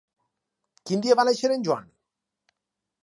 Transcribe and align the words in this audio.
Quin 0.89 1.03
dia 1.05 1.17
va 1.19 1.27
néixer 1.29 1.51
en 1.57 1.67
Joan? 1.69 1.85